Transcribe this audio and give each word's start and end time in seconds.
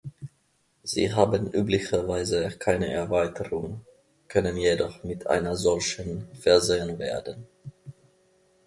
Sie 0.81 1.13
haben 1.13 1.51
üblicherweise 1.51 2.49
keine 2.57 2.89
Erweiterung, 2.91 3.81
können 4.27 4.57
jedoch 4.57 5.03
mit 5.03 5.27
einer 5.27 5.55
solchen 5.55 6.27
versehen 6.39 6.97
werden. 6.97 7.45